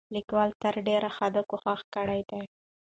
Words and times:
لیکوال 0.15 0.49
تر 0.61 0.73
ډېره 0.87 1.09
حده 1.17 1.41
کوښښ 1.49 1.81
کړی 1.95 2.21
دی، 2.29 2.43